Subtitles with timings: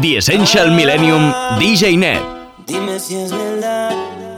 [0.00, 2.20] The Essential Millennium DJ Net.
[2.66, 3.90] Dime si es verdad,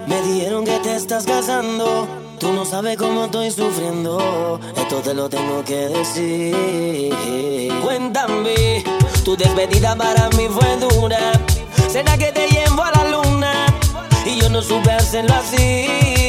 [0.07, 2.09] me dijeron que te estás casando.
[2.39, 6.55] Tú no sabes cómo estoy sufriendo, esto te lo tengo que decir.
[7.83, 8.85] Cuéntame,
[9.25, 11.33] tu despedida para mí fue dura.
[11.89, 13.67] ¿Será que te llevo a la luna?
[14.25, 16.20] Y yo no supe hacerlo así.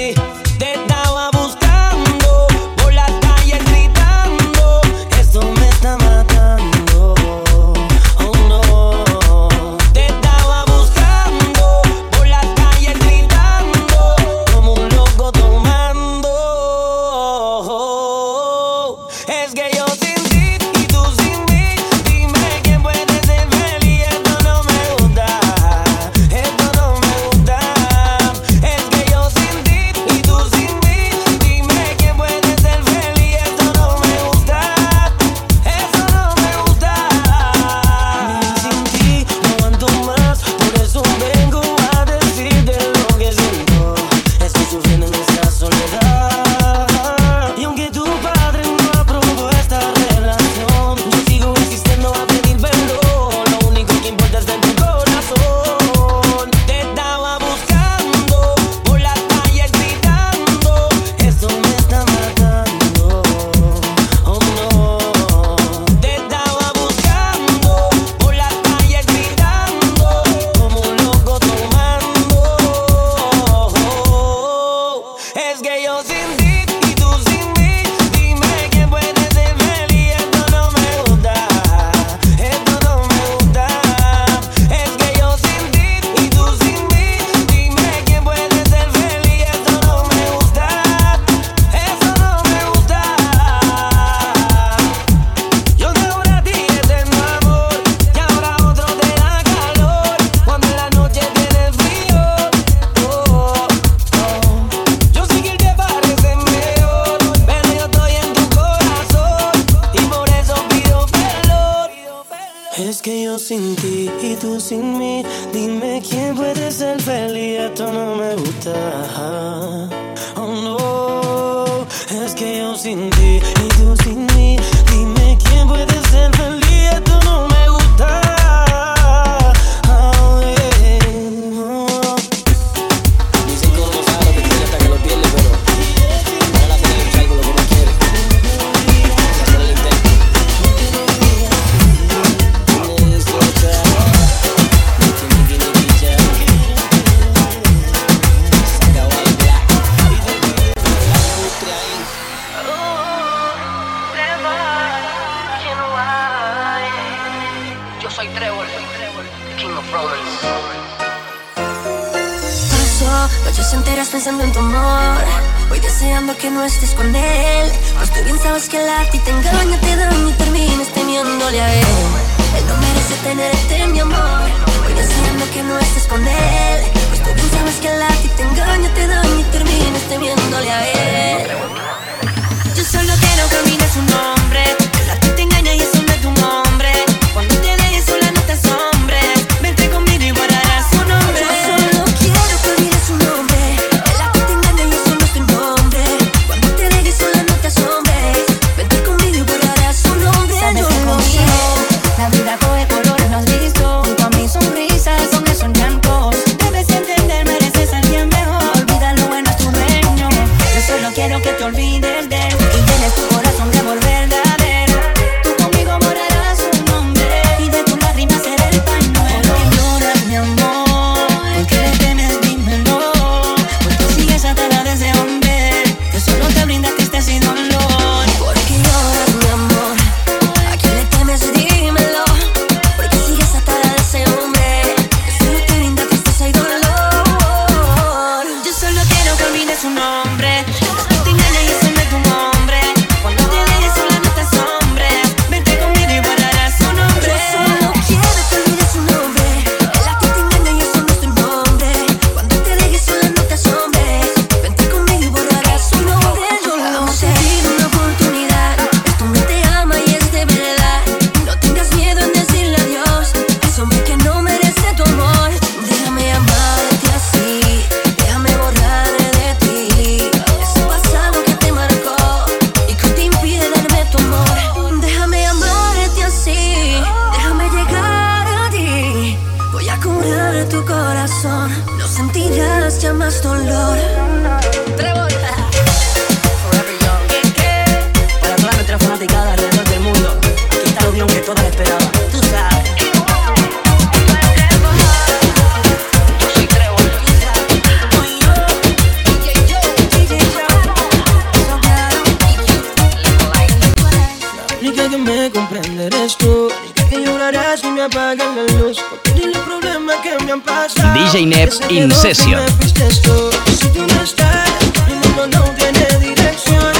[306.02, 306.70] Eres tú.
[307.10, 308.98] Que llorarás si me apagan la luz.
[309.10, 311.14] Porque ni los problemas que me han pasado.
[311.14, 312.66] DJ Nep que se in quedó session.
[312.66, 313.50] que me fuiste tú.
[313.80, 314.70] Si tú no estás,
[315.08, 316.92] mi mundo no tiene dirección.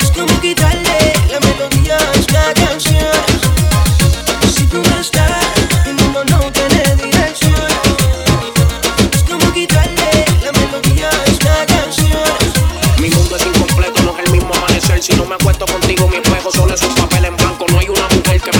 [0.00, 3.12] Es como quitarle la melodía a esta canción.
[4.54, 5.46] Si tú no estás,
[5.86, 7.66] mi mundo no tiene dirección.
[9.12, 12.22] Es como quitarle la melodía a esta canción.
[12.98, 15.02] Mi mundo es incompleto, no es el mismo amanecer.
[15.02, 16.93] Si no me acuesto contigo, mi espejo solo es un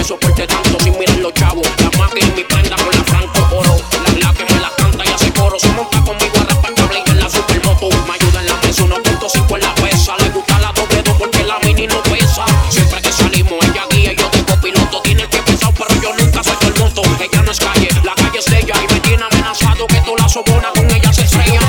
[0.04, 1.66] que soporte tanto sin mirar los chavos.
[1.78, 3.76] La máquina y mi prenda con la franco oro.
[4.04, 5.58] La, la que me la canta y hace coro.
[5.58, 7.88] Se monta conmigo a cable en la supermoto.
[8.06, 10.16] Me ayuda en la mesa, 1.5 en la pesa.
[10.18, 12.44] Le gusta la doble dos porque la mini no pesa.
[12.68, 15.00] Siempre que salimos, ella guía y yo tengo piloto.
[15.02, 17.02] Tiene que pesar, pero yo nunca suelto el moto.
[17.20, 18.74] Ella no es calle, la calle es de ella.
[18.82, 21.60] Y me tiene amenazado que tú la sobonas con ella se estrella.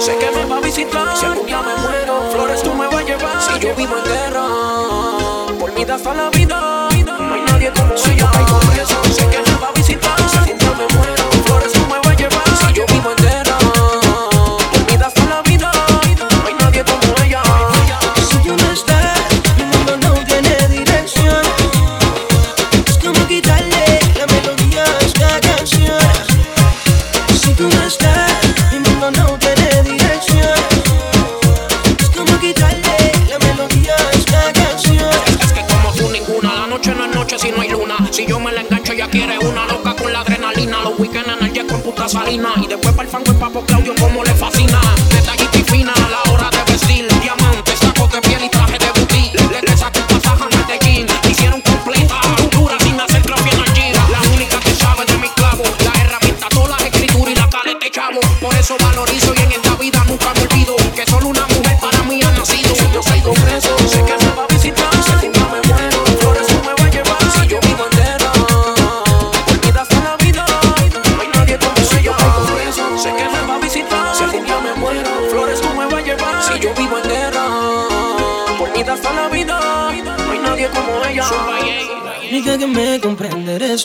[0.00, 1.14] Sé que me va a visitar.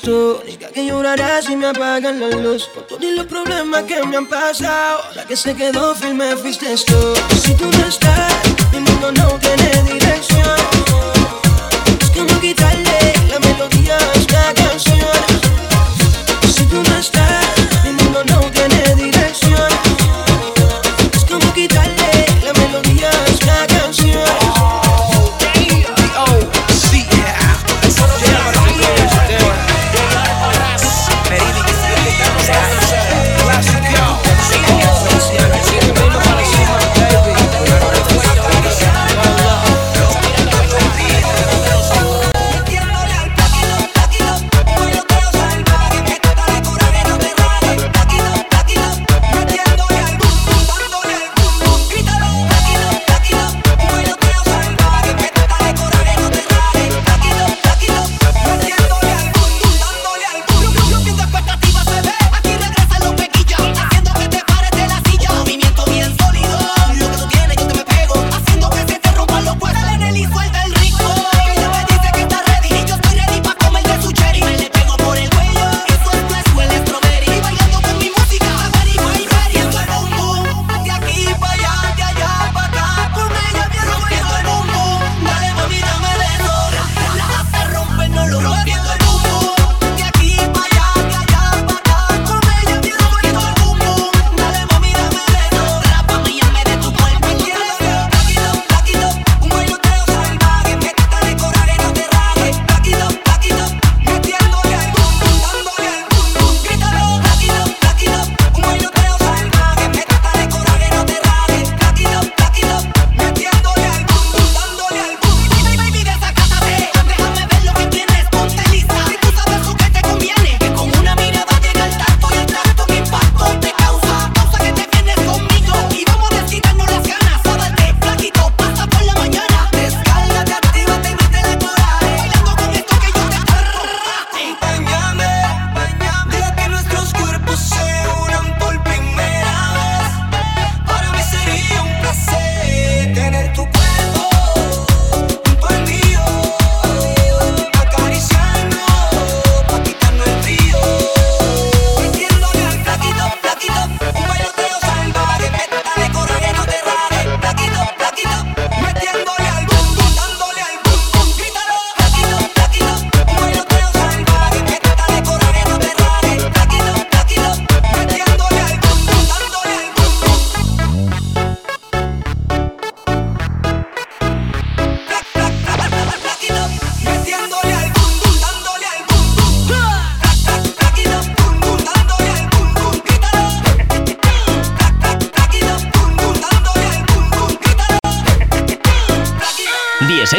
[0.09, 0.39] Tú.
[0.43, 2.67] Única que llorará si me apagan la luz.
[2.73, 5.01] Por todos los problemas que me han pasado.
[5.15, 7.01] La que se quedó firme fuiste tú.
[7.43, 8.33] Si tú no estás,
[8.71, 10.88] mi mundo no tiene dirección.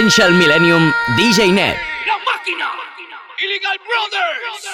[0.00, 1.76] Essential Millennium DJ Net.
[2.07, 2.71] La máquina.
[3.37, 4.64] Illegal Brothers.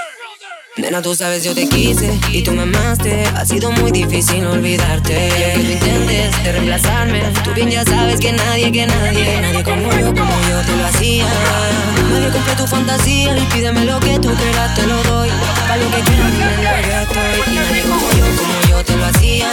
[0.77, 3.27] Nena, tú sabes, yo te quise y tú me amaste.
[3.35, 5.15] Ha sido muy difícil olvidarte.
[5.37, 9.65] Y aunque tú intentes de reemplazarme, tú bien ya sabes que nadie, que nadie, nadie
[9.65, 11.27] como yo, como yo te lo hacía.
[12.09, 15.31] Nadie cumple tu fantasía y pídeme lo que tú quieras, te lo doy.
[15.67, 17.53] Para lo que quieras, nena, yo estoy.
[17.53, 19.49] Y nadie como yo, como yo te lo hacía.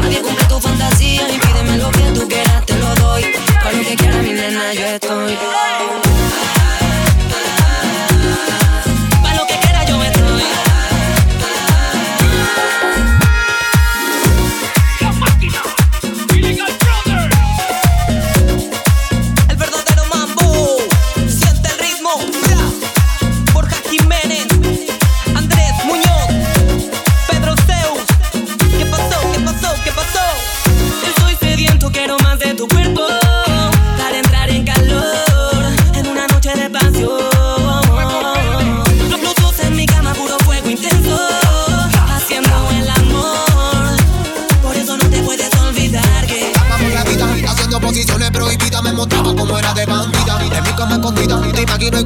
[0.00, 3.47] Nadie cumple tu fantasía y pídeme lo que tú quieras, te lo doy.
[3.68, 5.38] Para lo que quieras, mi nena, yo estoy.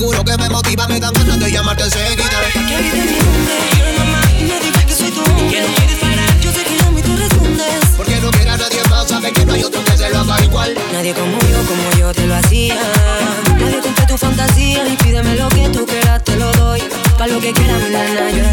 [0.02, 2.24] seguro que me motiva, me dan ganas de llamarte enseguida.
[2.52, 5.46] Que mi nombre, quiero mamá y me digas que soy tu hombre.
[5.48, 7.80] Que no quieres parar, yo te quiero y tú respondes.
[7.96, 10.74] Porque no quiera nadie más, sabe que no hay otro que se lo haga igual.
[10.92, 12.82] Nadie como yo, como yo te lo hacía.
[13.60, 16.82] Nadie cumple tu fantasía y pídeme lo que tú quieras, te lo doy.
[17.16, 18.51] Pa' lo que quieras, mi nana, yo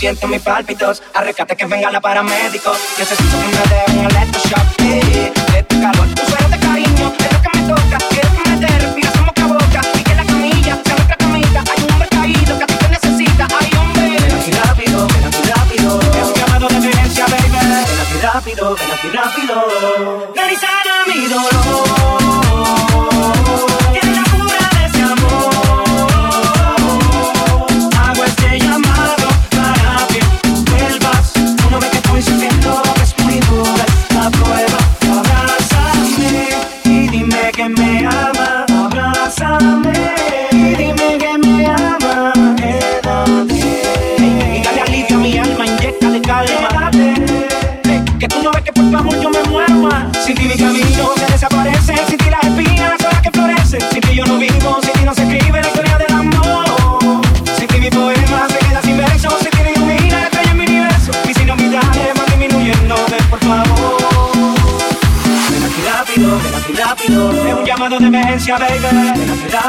[0.00, 1.02] Siento mis pálpitos.
[1.12, 1.22] A
[1.54, 2.78] que venga la paramédicos.
[2.98, 5.09] Necesito que me de un electroshock.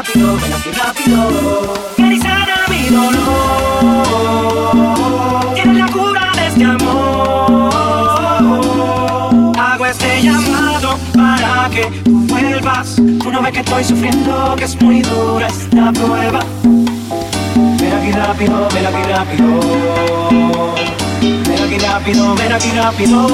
[0.02, 1.74] rápido, ven aquí rápido.
[1.96, 3.94] Ven y sana mi dolor.
[5.54, 7.72] Tienes la cura de este amor.
[9.58, 12.96] Hago este llamado para que tú vuelvas.
[12.96, 16.40] Tú no ves que estoy sufriendo, que es muy dura esta prueba.
[16.64, 19.46] Ven aquí rápido, ven aquí rápido.
[21.20, 23.28] Ven aquí rápido, ven aquí rápido.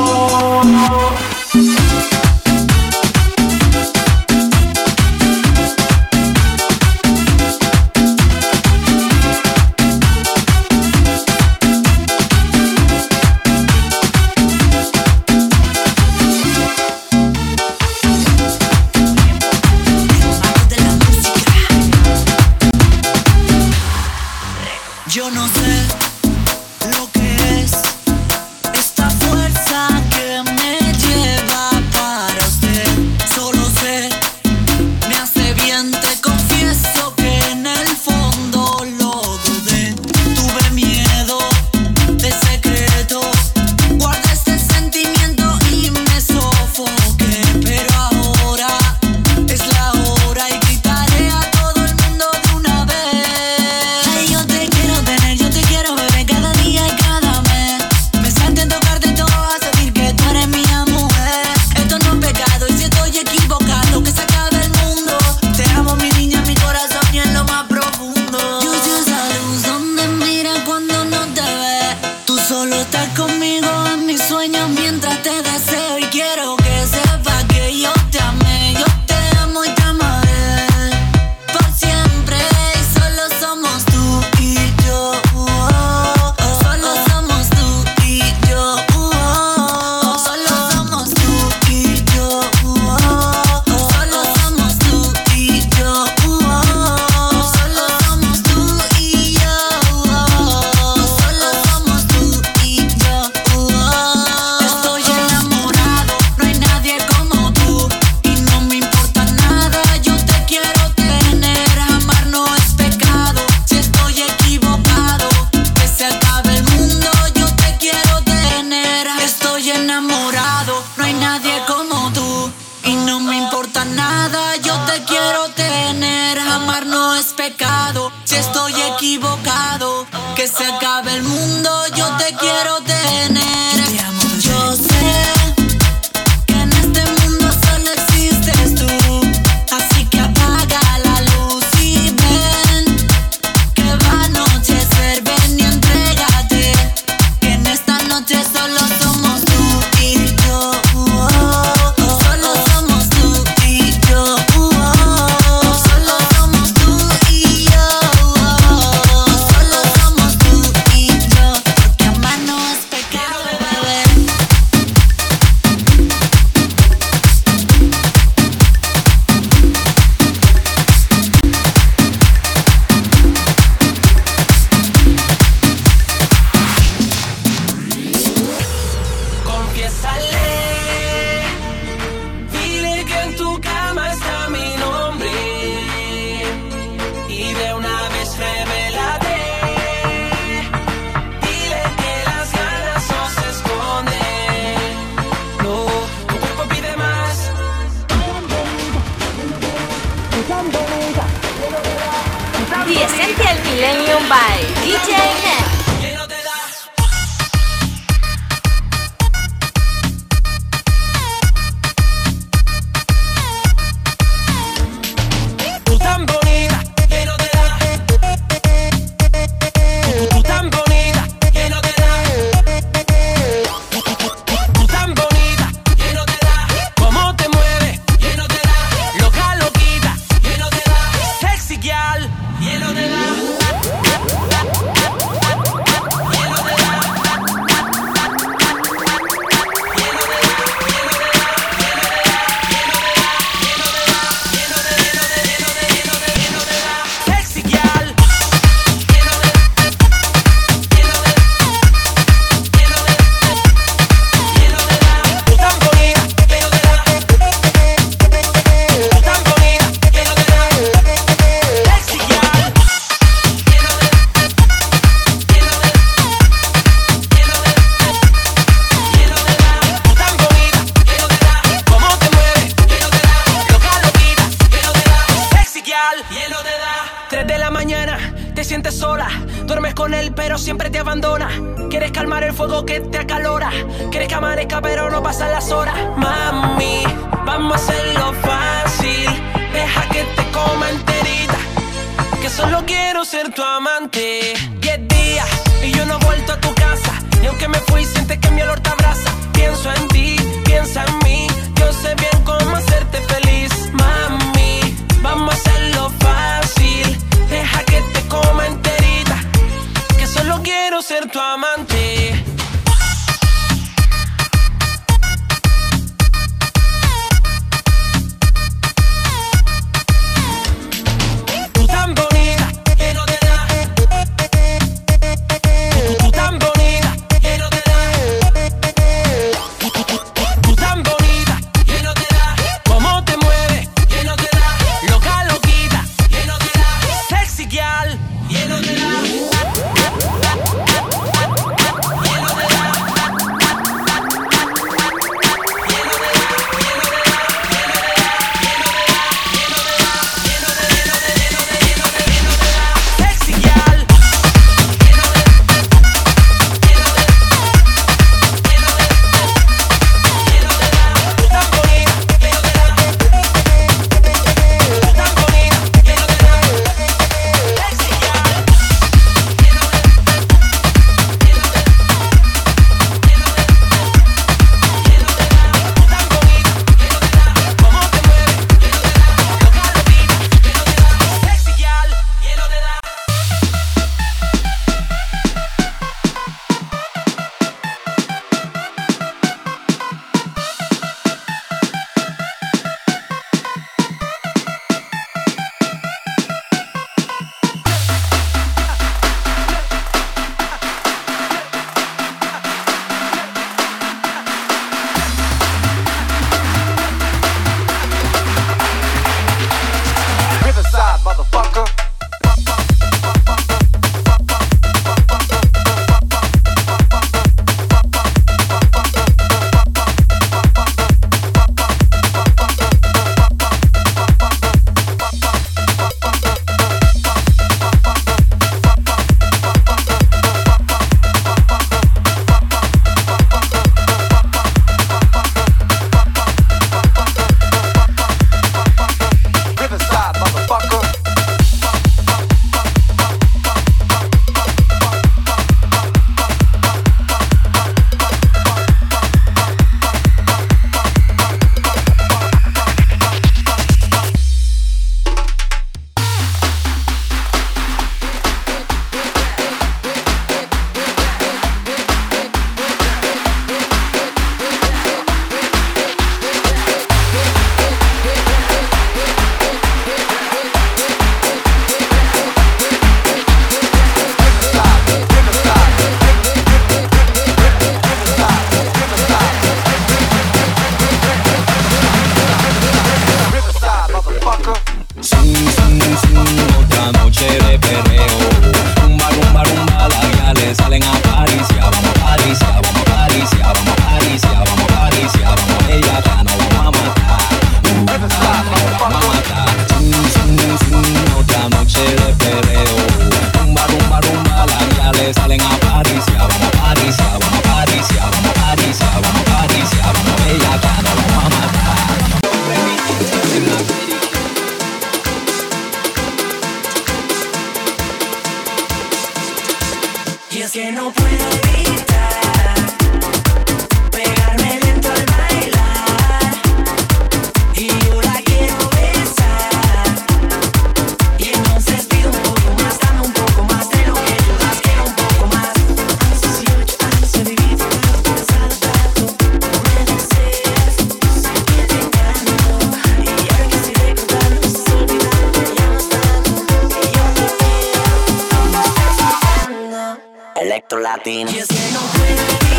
[550.96, 552.77] Latina.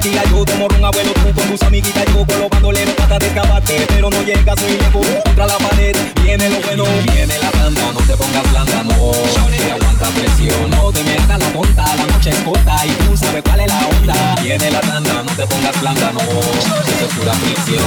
[0.00, 3.86] Tequila, yo tomo ron, abuelo, tú con tus amiguitas, yo con los bandoleros, de escaparte,
[3.88, 8.00] pero no llegas, soy lejos, contra la pared, viene lo bueno, viene la tanda, no
[8.00, 12.86] te pongas blanda, no, te aguanta presión, no te la tonta, la noche es corta
[12.86, 16.79] y tú sabes cuál es la onda, viene la tanda, no te pongas blanda, no,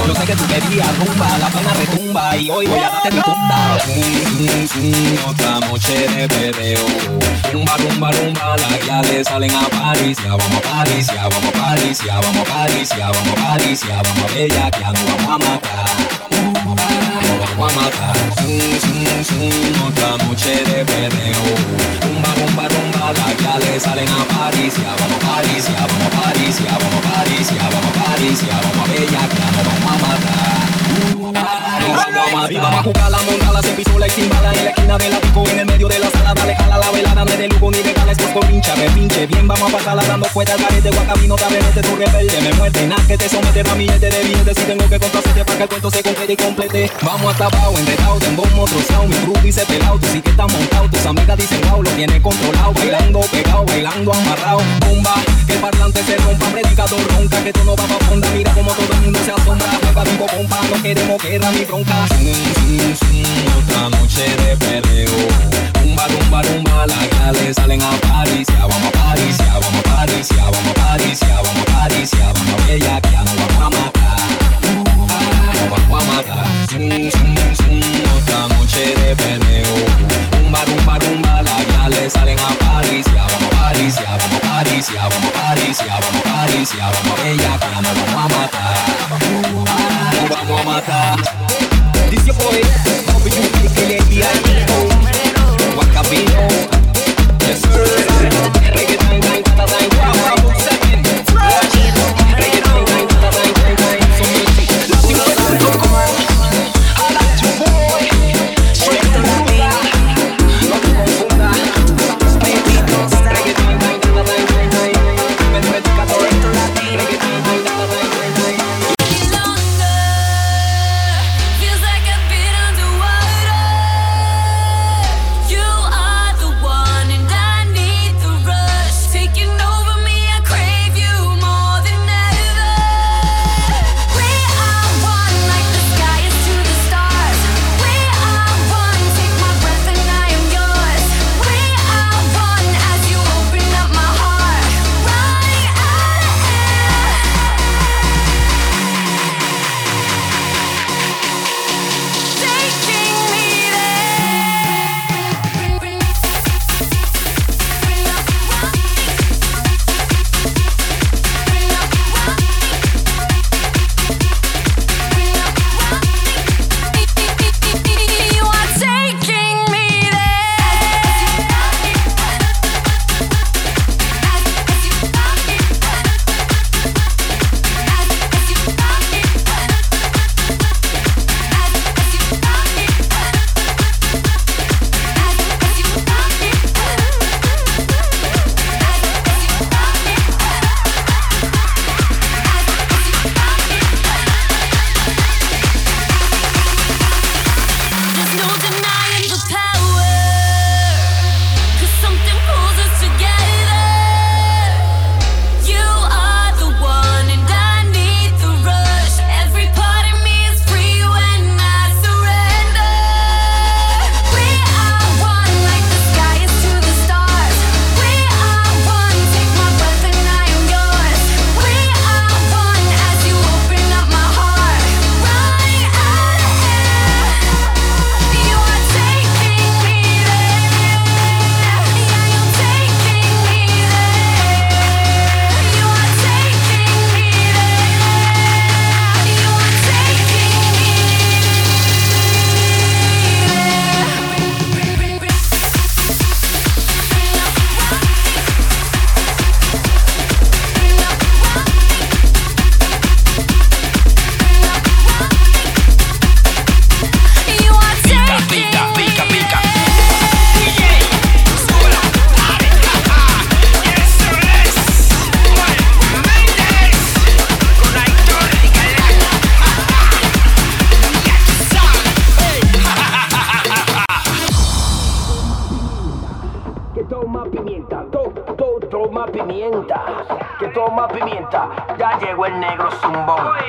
[0.06, 3.22] yo sé que tú querías rumba, la pena retumba y hoy voy a darte mi
[3.22, 3.78] tumba.
[5.28, 6.86] Otra noche de perreo.
[7.52, 10.18] Rumba, rumba, rumba Las guiales salen a París.
[10.22, 13.48] Ya vamos a París, ya vamos a París Ya vamos a París, ya vamos a
[13.48, 16.13] París Ya vamos a Bella, que nos vamos a matar
[17.62, 21.42] a matar Zum, zum, zum, Otra noche de perreo
[22.02, 26.22] Rumba, rumba, rumba Las guiales salen a París Ya vamos a París, ya vamos a
[26.22, 29.92] París Ya vamos a París, ya vamos a París Ya vamos a Bella, ya vamos
[29.92, 30.54] a matar
[31.34, 32.52] nos vamos a matar.
[32.52, 35.08] Y vamos a jugar la montada sin pistola y sin bala En la esquina de
[35.10, 37.48] la disco, en el medio de la sala Dale, jala la velada, no es de
[37.48, 40.26] lujo ni de gala Esto es por pincha, me pinche Bien, vamos a pasarla dando
[40.26, 43.88] fuerte al garete Guacamino, tabernete, tu rebelde Me muerde, nada que te somete Pa' mi
[43.88, 47.32] gente de Si tengo que complacerte para que el cuento se complete y complete Vamos
[47.32, 51.06] hasta abajo, enredado, en bombo, trozado Mi crew dice pelado, tú sí que montado Tus
[51.06, 55.14] amigas dicen wow, lo tiene controlado Bailando, pegado, bailando, amarrado Bomba,
[55.46, 58.92] que parlante se rompa Predicador ronca, que tú no vas pa' fonda Mira como todo
[58.92, 64.22] el mundo se asombra Juega vivo, compa, no queremos que era mi bronca Otra noche
[64.36, 64.56] de
[66.86, 68.93] Las gales salen a París Ya vamos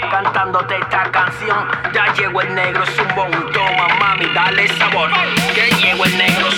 [0.09, 1.67] cantándote esta canción.
[1.93, 5.09] Ya llegó el negro, zumba un toma, mami, dale sabor.
[5.55, 6.51] Ya llegó el negro,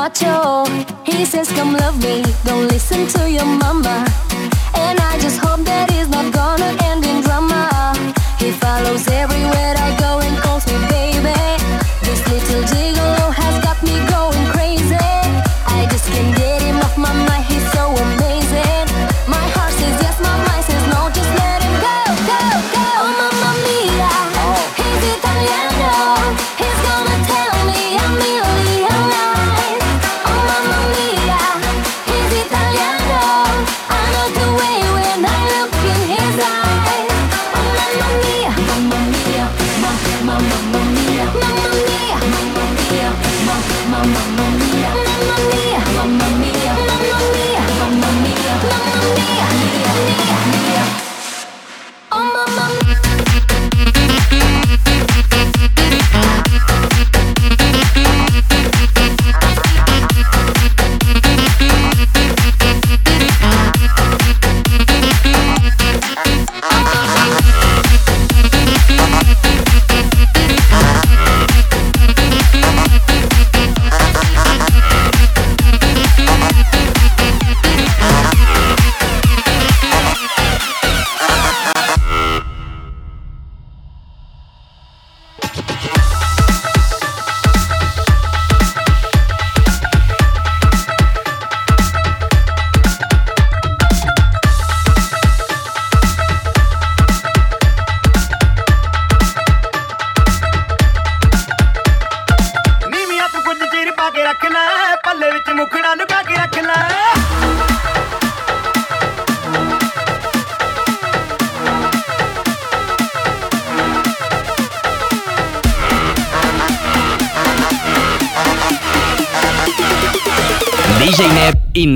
[0.00, 0.64] macho.
[1.04, 3.96] He says, Come love me, don't listen to your mama.
[4.74, 6.89] And I just hope that he's not gonna end.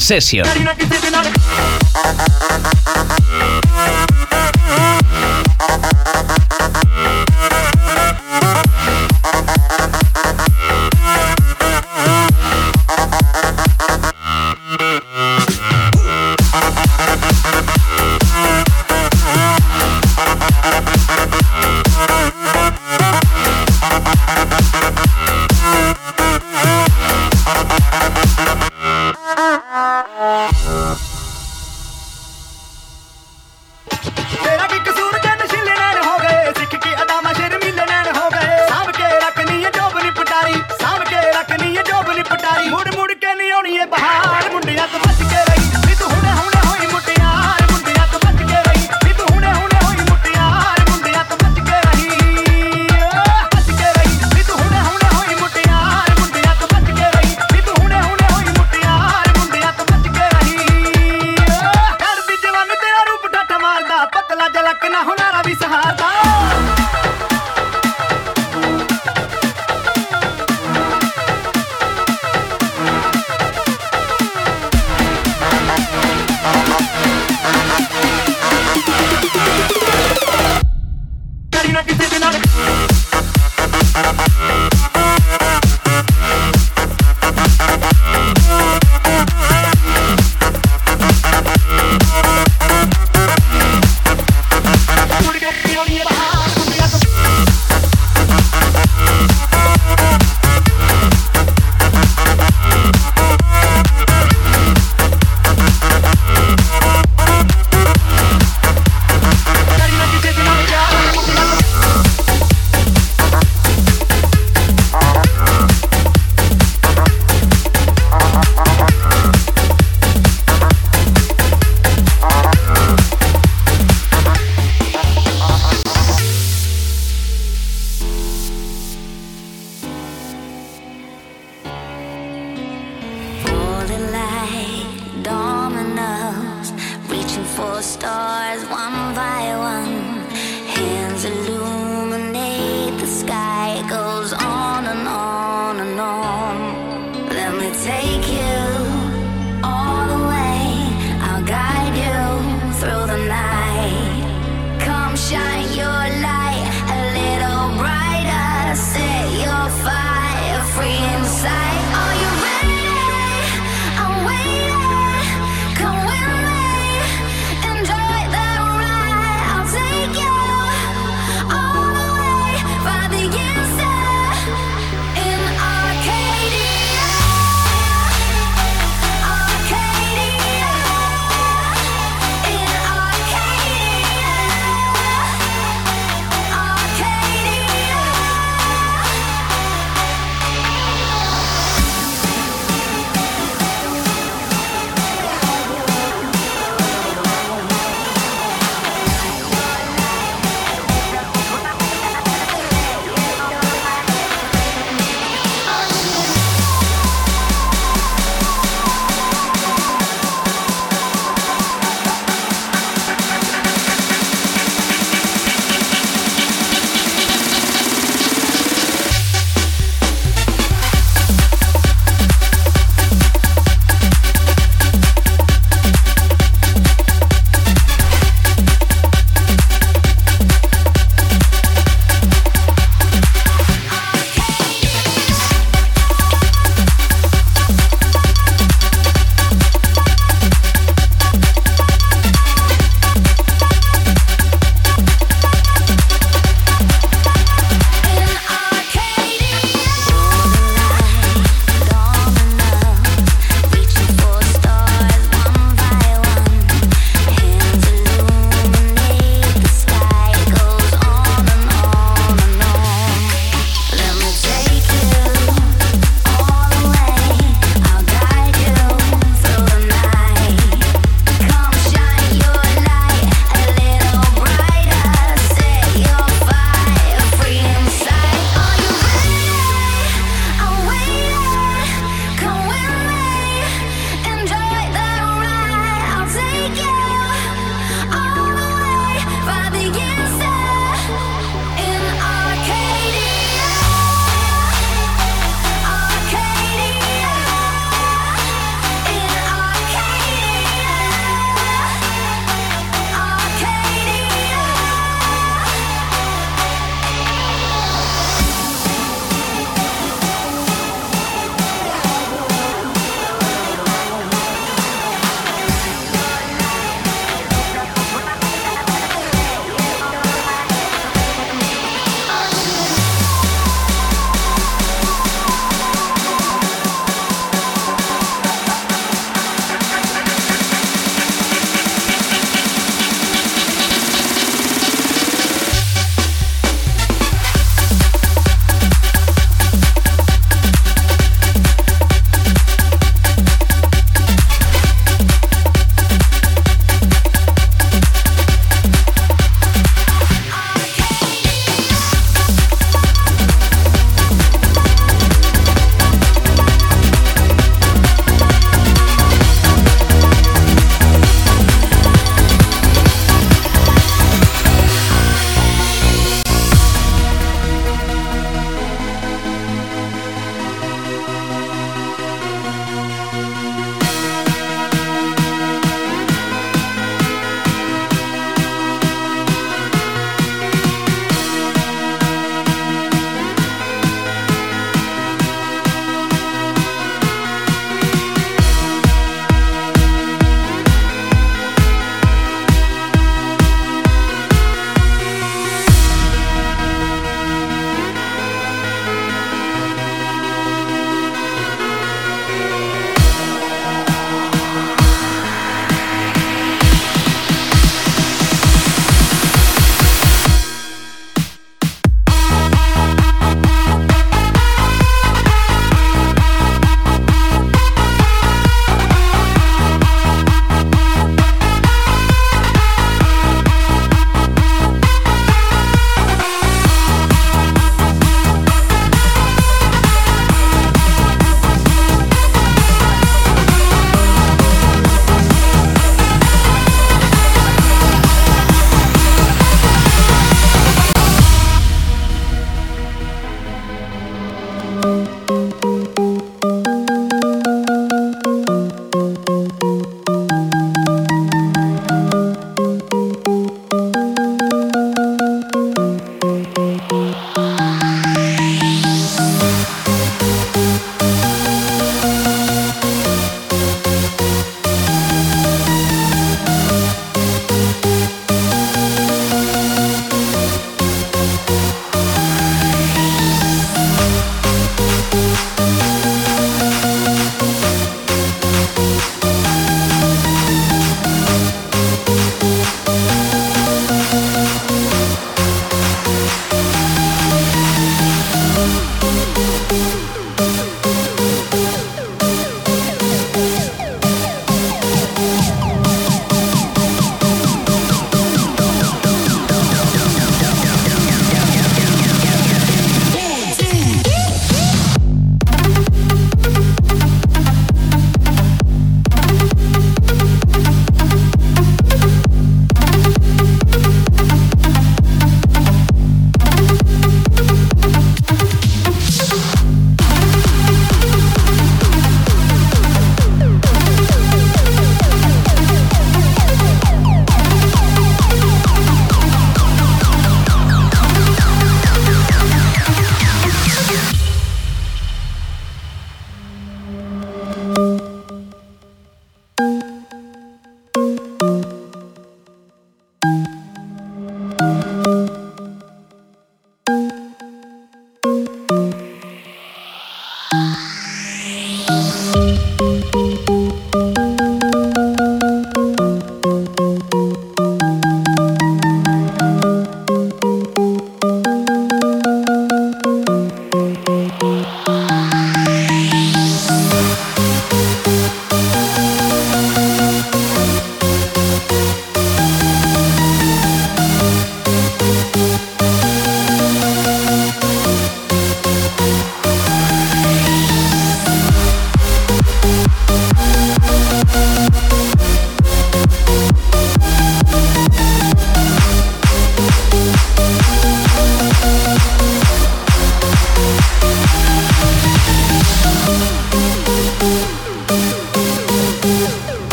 [0.00, 0.44] Session.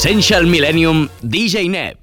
[0.00, 1.99] Essential Millennium DJ Net.